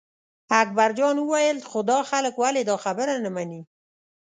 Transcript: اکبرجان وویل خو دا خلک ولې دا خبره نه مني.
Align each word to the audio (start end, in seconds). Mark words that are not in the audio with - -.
اکبرجان 0.61 1.15
وویل 1.19 1.57
خو 1.69 1.79
دا 1.91 1.99
خلک 2.09 2.33
ولې 2.37 2.61
دا 2.69 2.75
خبره 2.83 3.13
نه 3.23 3.29
مني. 3.35 3.61